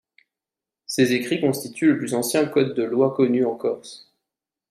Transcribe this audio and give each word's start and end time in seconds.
Ces 0.87 1.13
écrits 1.13 1.39
constituent 1.39 1.89
le 1.89 1.99
plus 1.99 2.15
ancien 2.15 2.45
code 2.47 2.73
de 2.73 2.81
loi 2.81 3.13
connu 3.13 3.45
en 3.45 3.55
Corse. 3.55 4.11